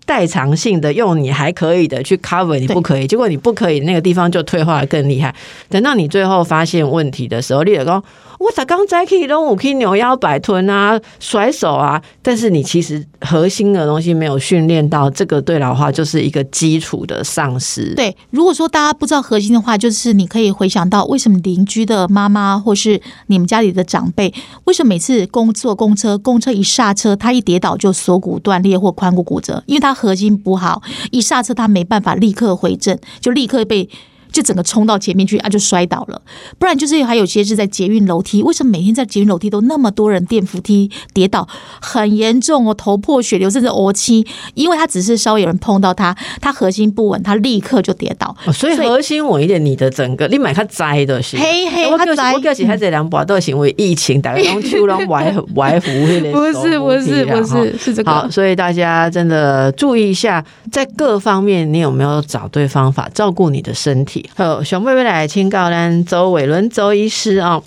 [0.10, 5.32] 代偿性的用你还可以的去 cover 你不可以，结果你不可以那个地方就退化的更厉害。
[5.70, 8.04] 等到你最后发现问题的时候，你就讲
[8.40, 17.94] 我才刚在可以拢我可以扭腰摆臀啊、甩手啊，但是你其实核心的东西没有训练到，这个对老化就是一个基础的丧失。
[17.96, 33.90] 对，如果说大家不知道核心的话，就是你可以回想到为什么邻居的妈妈或是你们家里的长辈，为什么每次公坐公车，公车一刹车，他一跌倒就锁骨断裂或髋骨骨折，因为他核心不好，一刹车他没办法立刻回正，就立刻被。
[34.32, 36.22] 就整个冲到前面去啊，就摔倒了。
[36.58, 41.48] 不然就是还有些是在捷运楼梯，为什么每天在捷运楼梯都那么多人电扶梯跌倒，
[41.82, 48.36] 很严重哦，头破血流，甚至呕气，因为他只是稍微有人碰到他，他核心不稳，他立刻就跌倒。
[48.46, 64.19] 哦所以核心稳一点，你的整个你买它栽的是，嘿嘿我叫较栽我叫起他这两把都是因为疫情，大家拢手拢歪歪服那个不是不是不是是这个好，所以大家真的注意一下，在各方面你有没有找对方法照顾你的身体。
[64.36, 67.64] 好，熊妹妹来请教咱周伟伦周医师哦。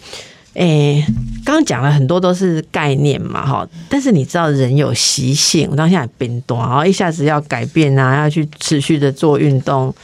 [0.54, 1.02] 诶，
[1.46, 9.94] 刚刚讲了很多都是概念嘛，哈，但是你知道人有习性，我当现在变短，然后一下子要改变啊，要去持续的做运动，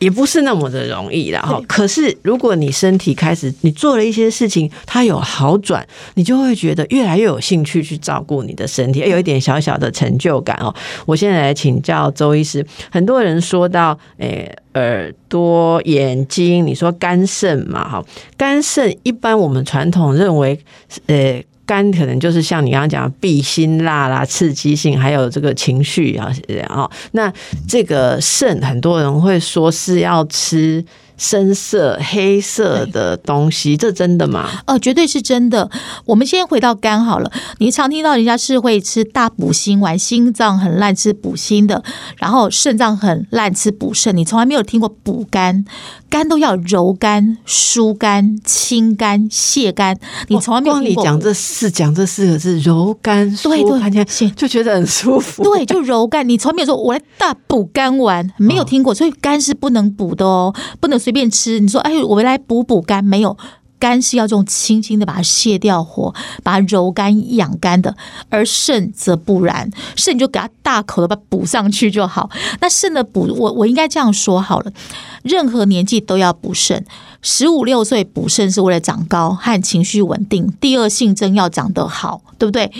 [0.00, 1.40] 也不是那么的容易啦。
[1.42, 1.62] 哈。
[1.68, 10.74] 可是如果你身体开始你做了一些事情，它有好转，你就会觉得越来越有兴趣去照顾你的身体，有一点小小的成就感哦。
[11.06, 14.52] 我现在来请教周医师，很多人说到诶。
[14.74, 18.04] 耳朵、眼睛，你说肝肾嘛，哈，
[18.36, 20.58] 肝肾一般我们传统认为，
[21.06, 21.42] 呃。
[21.64, 27.32] 肝可能就是像你刚刚讲的避辛辣啦、刺激性，还有这个情绪啊，然后那
[27.68, 30.84] 这个肾，很多人会说是要吃
[31.16, 34.48] 深色、黑色的东西，这真的吗？
[34.66, 35.70] 哦，绝对是真的。
[36.04, 41.82] 我们先回到肝好了，你常听到人家是会吃大补心丸，心脏很烂吃补心的，
[42.16, 45.64] 然后肾脏很烂吃补肾，你从来没有听过补肝。
[46.12, 49.98] 肝都要柔肝、疏肝、清肝、泻肝，
[50.28, 51.02] 你从来没有听过。
[51.02, 53.90] 光你讲这四讲这四个字，柔肝、疏肝，
[54.36, 55.42] 就觉得很舒服。
[55.42, 61.58] 对，就柔肝，你从来没有说我来大补肝丸，没有听过，所以肝是不能补的哦，不能随便吃。
[61.58, 63.34] 你说，哎，我来补补肝，没有。
[63.82, 66.14] 肝是要用轻轻的把它卸掉火，
[66.44, 67.96] 把它揉干养肝的，
[68.28, 72.30] 而肾则不然，肾就给它大口的把它补上去就好。
[72.60, 74.72] 那肾的补，我我应该这样说好了，
[75.24, 76.86] 任何年纪都要补肾。
[77.22, 82.70] 十五六岁补肾是为了长高和情绪稳定，第二性征要长得好，对不对？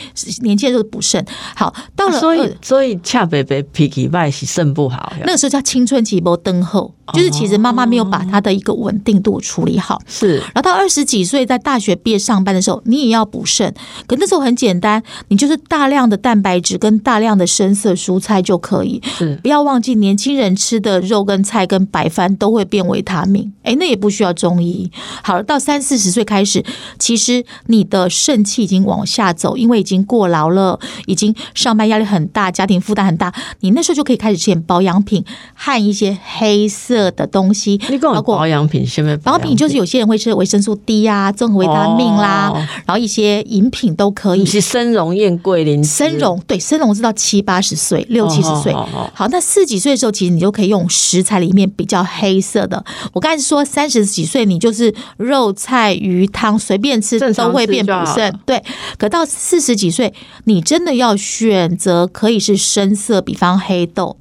[0.41, 1.25] 年轻人就是补肾。
[1.55, 10.03] 好，到了所以所以恰北北脾气坏是肾不好，那个时候叫青春期波登后，就是其实妈妈没有把她的一个稳定度处理好。
[10.09, 13.73] 是然后到二十几岁，在大学毕业上班的时候，你也要补肾。
[14.09, 19.01] 可那时候很简单，你就是大量的蛋白质跟大量的深色蔬菜就可以。
[19.05, 24.91] 是不要忘记，年轻人吃的肉跟菜跟白饭都会变维他命，哎，那也不需要中医。
[25.23, 26.65] 好了，到三四十岁开始，
[26.99, 44.47] 其实你的肾气已经往下走，因为已经过劳了，已经上班压力很大，家庭负担很大，你那时候就可以开始吃点保养品和一些黑色的东西， 你跟我包括保养品，是不是保养品就是有些人会吃维生素 D 啊，综合维他命啦，哦然后一些饮品都可以你。
[44.47, 48.73] 是生荣燕桂林生荣对生荣是到七八十岁、六七十岁。
[48.73, 52.85] 哦哦哦好，那四十几岁的时候，其实你就可以用食材里面比较黑色的。
[53.13, 58.39] 我刚才说三十几岁，你就是肉菜鱼汤随便吃都会变补肾。
[58.47, 58.63] 对，
[58.99, 60.13] 可到四十几岁，
[60.45, 64.17] 你真的要选择可以是深色，比方黑豆，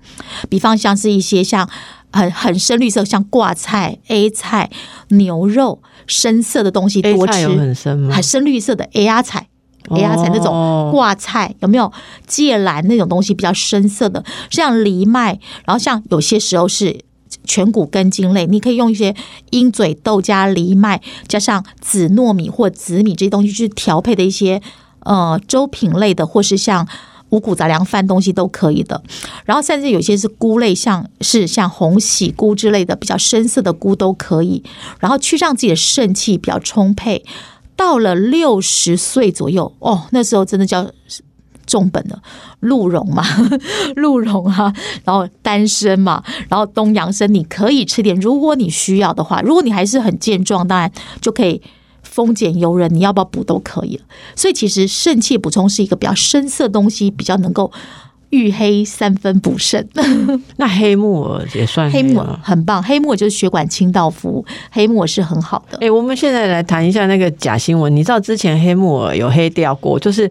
[0.50, 1.70] 比方像是一些像。
[2.14, 4.70] 很很深绿色，像挂菜、A 菜、
[5.12, 7.48] 牛肉，深色的东西多吃。
[7.48, 8.22] 很深吗很？
[8.22, 9.48] 深绿色的 A 芽菜。
[9.88, 11.90] 哦 A 芽菜那种挂菜有没有
[12.28, 17.00] 芥蓝那种东西比较深色的，像藜麦，然后像有些时候是
[17.52, 19.14] 全谷根茎类，你可以用一些
[19.50, 24.62] 鹰嘴豆加藜麦，加上紫糯米或紫米这些东西去调配的一些
[25.02, 26.88] 呃粥品类的，或是像。
[27.32, 29.02] 五谷杂粮饭东西都可以的，
[29.46, 34.62] 然后甚至有些是菇类，像是像红喜菇之类的比较深色的菇都可以，
[35.00, 37.24] 然后去让自己的肾气比较充沛。
[37.78, 40.92] 到了六十岁左右，哦，那时候真的叫
[41.66, 42.22] 重本的，
[42.60, 43.24] 鹿茸嘛，
[43.96, 50.92] 鹿茸啊，然后丹参嘛，然后东洋参，你可以吃点，如果你需要的话，如果你还是很健壮，当然
[51.22, 51.62] 就可以
[52.04, 54.04] 丰俭由人，你要不要补都可以了。
[54.36, 57.72] 所以其实肾气补充是一个比较深色东西，比较能够
[58.32, 59.88] 遇黑三分补肾。
[60.58, 65.90] 那黑木耳也算黑木耳很棒，黑木耳就是血管清道夫，黑木耳是很好的哎、。
[65.90, 67.94] 我们现在来谈一下那个假新闻。
[67.96, 70.30] 你知道之前黑木耳有黑掉过，就是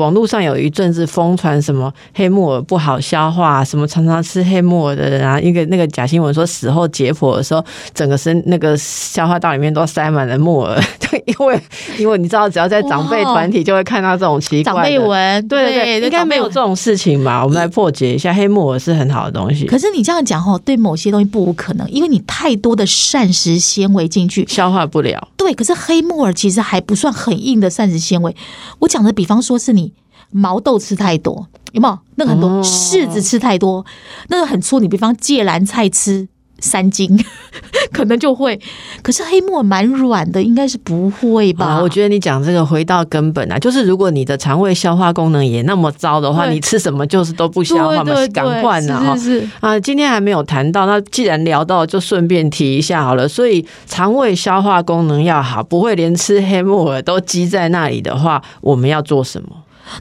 [0.00, 11.60] 网络上有一阵子疯传什么黑木耳不好消化，什么常常吃黑木耳的人啊，一个那个假新闻说死后解剖的时候，整个身那个消化道里面都塞满了木耳，就 因为
[11.98, 14.98] 因为你知道，只要在长辈团体就会看到这种奇怪的长辈。
[14.98, 16.60] 文，对对对，应该没有这种。
[16.70, 17.42] 种事情吧？
[17.42, 24.46] 我们来破解一下，黑木耳是很好的东西，可是你这样讲哦，对某些东西不无可能，因为你太多的膳食纤维进去。
[24.46, 25.28] 消化不了。
[25.36, 28.36] 对，可是黑木耳其实还不算很硬的膳食纤维。
[28.78, 29.89] 我讲的，比方说是你
[30.30, 31.98] 毛豆吃太多，有没有？
[32.16, 33.84] 那个很多哦柿子吃太多，
[34.28, 34.78] 那个很粗。
[34.78, 36.28] 你比方芥蓝菜吃
[36.58, 37.18] 三斤，
[37.90, 38.60] 可能就会。
[39.02, 41.66] 可是黑木耳蛮软的，应该是不会吧？
[41.66, 49.16] 啊，我觉得你讲这个回到根本啊，就是如果你的肠胃消化功能也那么糟的话，你吃什么就是都不消化嘛，对对赶快呢哈。
[49.60, 53.26] 啊，今天还没有谈到，那既然聊到，就顺便提一下好了。
[53.26, 59.48] 所以肠胃消化功能要好，不会连吃黑木耳都积在那里的话，我们要做什么？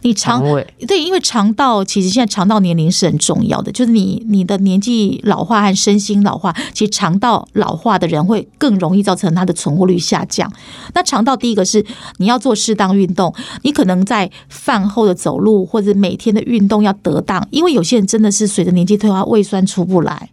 [0.02, 10.52] 你肠胃对，因为肠道其实现在肠道年龄是很重要的，就是你你的年纪老化和身心老化，其实肠道老化的人会更容易造成它的存活率下降。
[10.94, 11.86] 那肠道第一个是
[12.18, 13.34] 你要做适当运动，
[13.64, 20.30] 你可能在饭后的走路或者每天的运动要得当，因为有些人真的是随着年纪退化，胃酸出不来，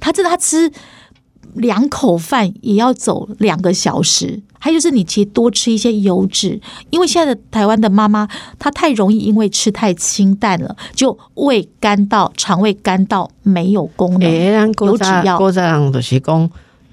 [0.00, 0.70] 他真的他吃。
[1.54, 8.28] 两口饭也要走两个小时，还有就是你其实多吃一些油脂，因为现在的台湾的妈妈
[8.58, 14.28] 她太容易因为吃太清淡了，就胃干到肠胃干到没有功能。
[14.86, 15.38] 油脂要。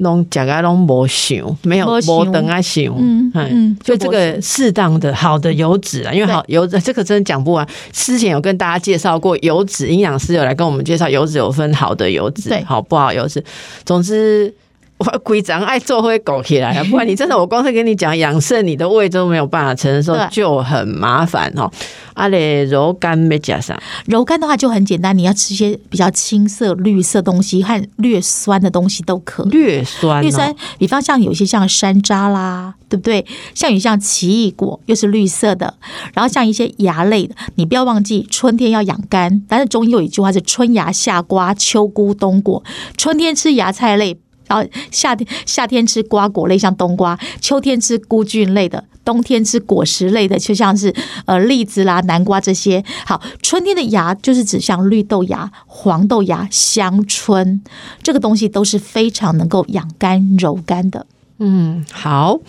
[0.02, 7.68] 拢食啊拢无想，没有无等啊想，嗯就没个适当的好的油脂啊，因为好油脂这个真的讲不完。
[7.92, 13.44] 之前有跟大家介绍过油脂，营养师有来跟我们介绍油脂有分好的油脂，好不好油脂。
[13.86, 14.54] 总之。
[15.02, 21.70] 我规章爱做会狗起来了， 不然你真的，我光是跟你讲养肾，你的胃都没有办法承受，就很麻烦哦。
[22.14, 23.76] 啊嘞，柔肝没加上，
[24.06, 29.50] 柔肝的话就很简单，你要吃一些比较青色、绿色东西和略酸的东西都可以。
[29.50, 33.26] 略酸、哦，绿酸，比方像有一些像山楂啦，对不对？
[33.56, 35.74] 像有像奇异果，又是绿色的，
[36.14, 39.42] 然后像一些芽类的，你不要忘记春天要养肝。
[39.48, 42.62] 但是中医有一句话是“春芽夏瓜，秋菇冬果”，
[42.98, 44.20] 春天吃芽菜类。
[44.52, 50.94] 然后夏天夏天吃瓜果类，像冬瓜；秋天吃菇菌类的，冬天吃果实类的，就像是
[51.26, 52.84] 呃栗子啦、南瓜这些。
[53.06, 57.62] 好，春天的芽就是指像绿豆芽、黄豆芽、香椿，
[58.04, 61.06] 这个东西都是非常能够养肝柔肝的。
[61.44, 62.40] 嗯，好，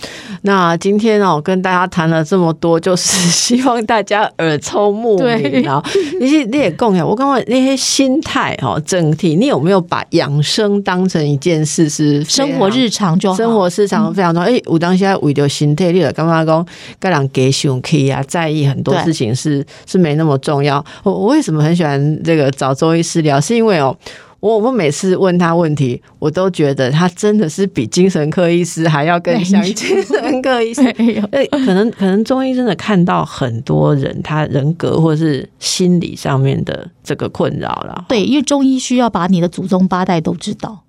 [0.43, 5.83] 那今天哦，跟大家谈了这么多，就是希望大家耳聪目明啊。
[6.21, 14.51] 你是你也共享，我刚刚那些心态哦，整体你有没有把养生当成一件事是生活日常就好生活日常非常重要。
[14.51, 16.67] 哎、我当下为了心态，你了干嘛讲
[16.99, 20.85] 跟人给胸 K 啊，在意很多事情是是没那么重要。
[21.03, 23.97] 我我为什么很喜欢这个找周医师聊，是因为哦。
[24.43, 30.83] 我我每次问他问题，我都觉得他真的是比精神科医师还要更像精神科医师。
[31.65, 38.05] 可能可能中医真的看到很多人他人格或是心理上面的这个困扰了。
[38.09, 40.81] 对，因为中医需要把你的祖宗八代都知道，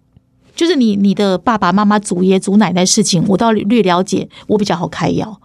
[0.55, 5.39] 就是你你的爸爸妈妈、祖爷祖奶奶事情，我都要略了解，我比较好开药。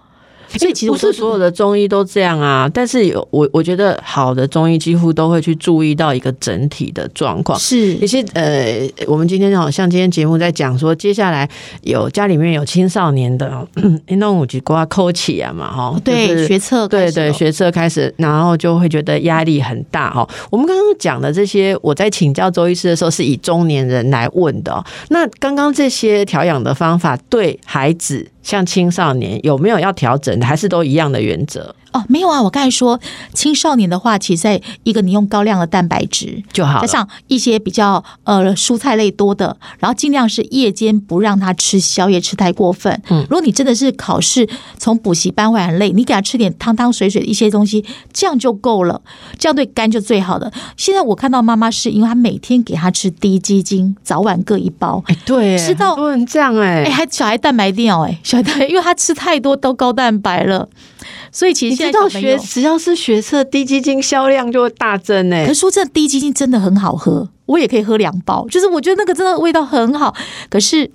[0.57, 7.59] 所以其实不是所有的中医都这样啊，但是有我我觉得好的中医几乎都会去注意到一个整体的状况。
[7.59, 11.49] 是有些呃，我们今天好像今天节目在讲说，接下来
[11.83, 13.67] 有家里面有青少年的，
[14.07, 20.29] 运动五级瓜扣起啊嘛，哈，对就是学测对对学测开始，然后就会觉得压力很大哈。
[20.51, 24.85] 我们刚刚讲的这些，我在请教周医师的时候，是以中年人来问的哦。
[25.11, 31.75] 那刚刚这些调养的方法，对孩子像青少年有没有要调整，还是都一样的原则。
[31.93, 32.99] 哦，没有啊，我刚才说
[33.33, 36.81] 青少年的话，其实在一个你用高量的蛋白质，就好？
[36.81, 43.01] 加上一些比较呃蔬菜类多的，然后尽量是夜间不让他吃宵夜吃太过分。
[43.11, 49.01] 嗯如果你真的是考试从补习班回来很累，你给他吃点汤汤水水的一些东西，这样就够了，
[49.39, 50.53] 这样对肝就最好的。
[50.77, 55.03] 现在我看到妈妈是因为她每天给他吃低基精，早晚各一包。
[55.07, 60.69] 哎，对，吃到很多人这样哎、哎，还小孩蛋白尿哎，小孩蛋白，因为他吃太多都高蛋白了，
[61.31, 68.47] 所以其实你知道现在小朋友学只要是学测低基金销量就会大增哎、可是说真的，低基金真的很好喝，我也可以喝两包。
[68.49, 70.15] 就是我觉得那个真的味道很好。
[70.49, 70.91] 可是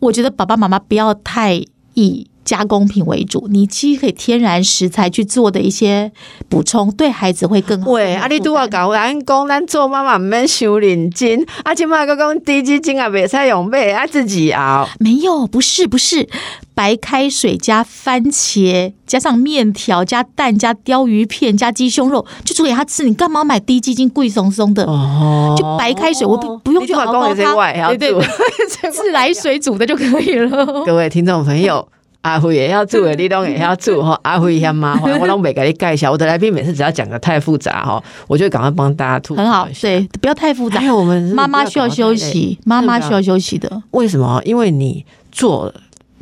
[0.00, 1.62] 我觉得爸爸妈妈不要太
[1.94, 6.12] 以加工品为主，你其实可以天然食材去做的一些
[6.48, 7.90] 补充，对孩子会更好。
[7.90, 14.88] 喂，啊，你拄啊讲，咱讲咱做妈妈毋免收认真，啊，即摆个讲低基金啊，袂使用买，啊自己熬。
[14.98, 16.28] 没有，不是不是，
[16.74, 23.04] 白开水加番茄，加上面条，加蛋，加鲷鱼片，加鸡胸肉，就煮给他吃。
[23.04, 24.84] 你干嘛买低基金贵松松的？
[24.84, 27.56] 哦就白开水我不不用去熬高汤，
[27.96, 28.20] 对对对，
[28.90, 30.66] 自来水煮的就可以了。
[30.84, 31.88] 各位听众朋友。
[32.24, 34.18] 阿辉也要做的，你东也要做哈。
[34.24, 36.10] 阿辉嫌麻烦， 我拢没给你介绍。
[36.10, 39.86] 我的来宾每次只要讲的太复杂哈，我就赶快帮大家吐很好一，下。
[39.88, 40.86] 对，不要太复杂还。
[40.86, 43.82] 有我们妈妈需要休息，妈妈需要休息的。
[43.90, 44.40] 为什么？
[44.46, 45.70] 因为你做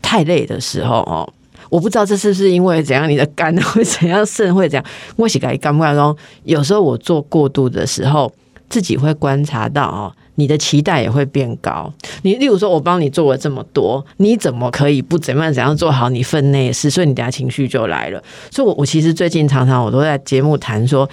[0.02, 1.32] 太累的时候哦，
[1.70, 4.84] 我不知道这是不是因为怎样，你的肝会怎样，肾会怎样。
[5.14, 8.32] 我是感感觉说，有时候我做过度的时候，
[8.68, 10.12] 自己会观察到哦。
[10.36, 11.92] 你的期待也会变高。
[12.22, 16.88] 你例如说，我帮你做了这么多，你怎么可以不怎么样怎样做好你分内事？
[16.90, 18.22] 所以你等下情绪就来了。
[18.50, 21.08] 所以我，我其实最近常常我都在节目谈说，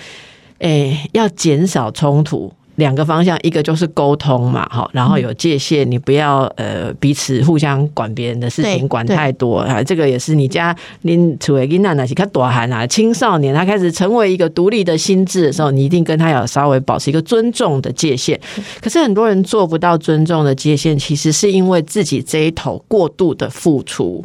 [0.59, 2.51] 诶、要减少冲突。
[2.79, 9.83] 两个方向，一个就是沟通嘛，哈，然后有界限，你不要呃彼此互相管别人的事情管太多啊。
[9.83, 18.39] 这个也是你家您处为囡娜那是看多寒啊，青少年他开始成为一个独立的心智的时候，你一定跟他有稍微保持一个尊重的界限。
[18.81, 24.23] 可是很多人做不到尊重的界限，其实是因为自己这一头过度的付出。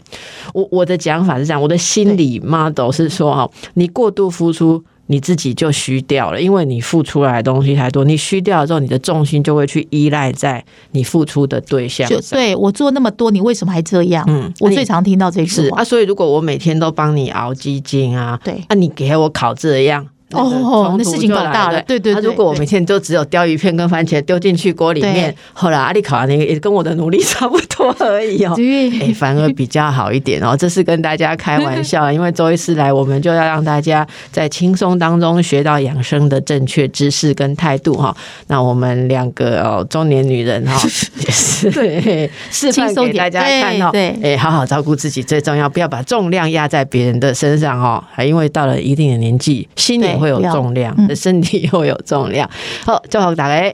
[0.55, 4.83] 我我的讲法是这样，我的心理 model 是说哈，你过度付出。
[5.07, 12.39] 你自己就虚掉了，因为你付出来的东西太多，你虚掉了之后，你的重心就会去依赖在你付出的对象就上。
[12.39, 14.25] 对我做那么多，你为什么还这样？
[14.29, 15.77] 嗯我最常听到这句话。
[15.77, 20.07] 是啊，所以如果我每天都帮你熬鸡精啊，对啊，你给我烤这样。
[20.33, 28.53] 哦那事情搞大了对对如果我对每天都只有鲷鱼片跟番茄丢进去锅里面，后来阿里考的那个也跟我的努力差不多而已哦。
[28.57, 30.57] 对哎、反而比较好一点哦。
[30.59, 38.17] 这是跟大家开玩笑，因为周医师来，我们就要让大家在轻松当中学到养生的正确知识跟态度哈。
[38.49, 40.81] 那我们两个哦中年女人哈，
[41.21, 43.91] 也是对示范给大家看哦。
[43.93, 48.03] 对哎、好好照顾自己最重要，不要把重量压在别人的身上哦。
[48.11, 52.49] 还因为到了一定的年纪，心也对会有重量，嗯 身体又有重量。
[52.85, 53.73] 好，祝福大家